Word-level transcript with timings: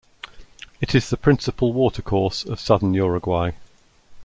It 0.81 0.95
is 0.95 1.11
the 1.11 1.15
principal 1.15 1.73
watercourse 1.73 2.43
of 2.43 2.59
southern 2.59 2.95
Uruguay. 2.95 3.51